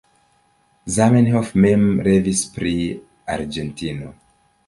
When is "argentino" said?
3.37-4.13